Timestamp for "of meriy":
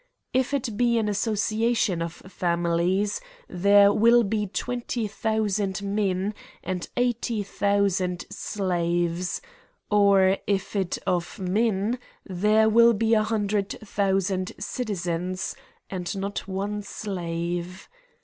11.05-11.99